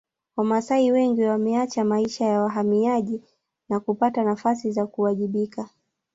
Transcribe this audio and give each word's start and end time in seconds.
Wamasai 0.37 0.91
wengi 0.91 1.23
wameacha 1.23 1.83
maisha 1.83 2.25
ya 2.25 2.41
wahamaji 2.41 3.21
na 3.69 3.79
kupata 3.79 4.23
nafasi 4.23 4.71
za 4.71 4.87
kuwajibika 4.87 5.69